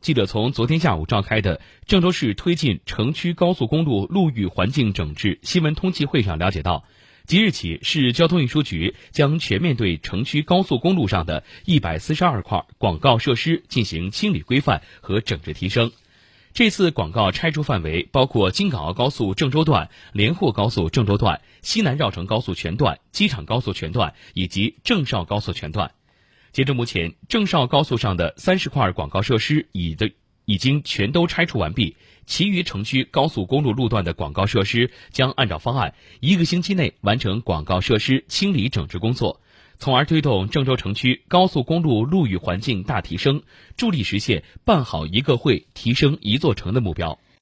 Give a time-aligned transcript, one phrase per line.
[0.00, 6.84] 记者从昨天下午召开的郑州市推进城区高速公路路域环境整治新闻通气会上了解到，
[7.26, 15.92] 即日起，市交通运输局将全面对城区高速公路上的一百四十二块广告设施进行清理规范和整治提升。
[16.54, 25.92] 这次广告拆除范围包括京港澳高速郑州段、连霍高速郑州段、西南绕城高速全段、机场高速全段以及郑绍高速全段。
[26.52, 30.10] 截至目前，郑绍高速上的三十块广告设施已的
[30.46, 39.40] 已经全都拆除完毕，其余城区高速公路路段的广告设施将按照方案，一个星期内完成广告设施清理整治工作，
[39.78, 43.42] 从而推动郑州城区高速公路路域环境大提升，
[43.76, 47.20] 助力实现办好一个会、提升一座城的目标。